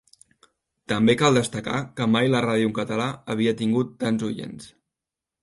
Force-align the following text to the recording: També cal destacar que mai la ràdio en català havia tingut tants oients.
També 0.93 1.15
cal 1.19 1.37
destacar 1.39 1.81
que 1.99 2.07
mai 2.15 2.31
la 2.31 2.41
ràdio 2.47 2.71
en 2.71 2.75
català 2.79 3.07
havia 3.35 3.55
tingut 3.61 3.95
tants 4.07 4.27
oients. 4.33 4.69